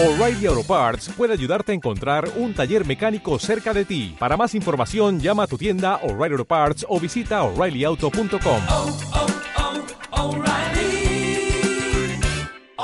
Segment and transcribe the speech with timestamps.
[0.00, 4.14] O'Reilly Auto Parts puede ayudarte a encontrar un taller mecánico cerca de ti.
[4.16, 8.62] Para más información, llama a tu tienda O'Reilly Auto Parts o visita oreillyauto.com.
[8.70, 8.96] oh,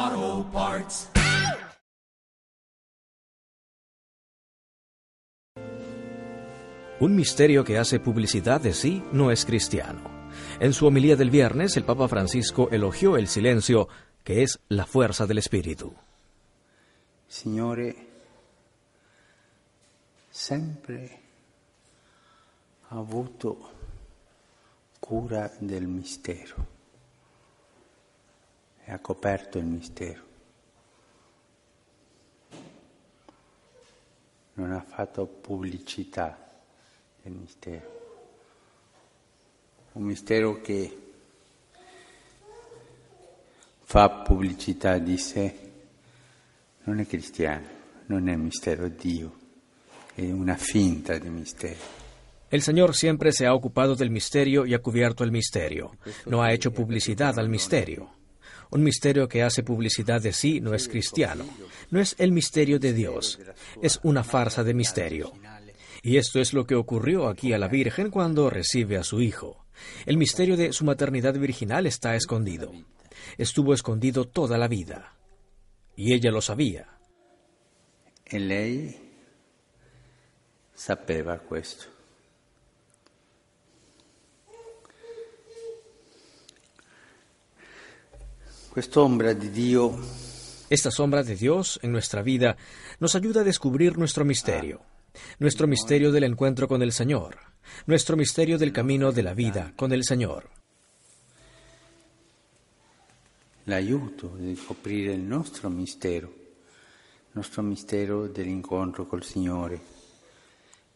[0.03, 1.09] oh, Parts.
[6.99, 10.01] Un misterio que hace publicidad de sí no es cristiano.
[10.59, 13.87] En su homilía del viernes, el Papa Francisco elogió el silencio,
[14.25, 15.95] que es la fuerza del Espíritu.
[17.35, 18.07] Signore
[20.29, 21.21] sempre
[22.87, 23.73] ha avuto
[25.01, 26.67] cura del mistero
[28.85, 30.23] e ha coperto il mistero.
[34.53, 36.39] Non ha fatto pubblicità
[37.21, 37.91] del mistero.
[39.95, 41.13] Un mistero che
[43.83, 45.64] fa pubblicità di sé
[46.85, 47.67] non è cristiano,
[48.07, 49.37] non è mistero Dio,
[50.15, 52.03] è una finta di mistero.
[52.51, 55.97] El Señor siempre se ha ocupado del misterio y ha cubierto el misterio.
[56.27, 58.11] No ha hecho publicidad al misterio.
[58.71, 61.47] Un misterio que hace publicidad de sí no es cristiano.
[61.91, 63.41] No es el misterio de Dios.
[63.83, 65.33] Es una farsa de misterio.
[66.03, 69.65] Y esto es lo que ocurrió aquí a la Virgen cuando recibe a su Hijo.
[70.07, 72.71] El misterio de su maternidad virginal está escondido.
[73.37, 75.15] Estuvo escondido toda la vida.
[75.97, 76.87] Y ella lo sabía.
[78.25, 78.99] E lei
[80.73, 81.93] sapeva questo.
[88.71, 89.97] Quest'ombra di Dio
[90.69, 92.57] Esta sombra de Dios en nuestra vida
[92.99, 94.81] nos ayuda a descubrir nuestro misterio,
[95.39, 97.37] nuestro misterio del encuentro con el Señor,
[97.87, 100.64] nuestro misterio del camino de la vida con el Señor.
[103.65, 109.75] L'aiuto di scoprire il nostro mistero, il nostro mistero dell'incontro col Signore,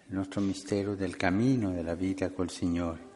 [0.08, 3.07] il nostro mistero del cammino della vita col Signore.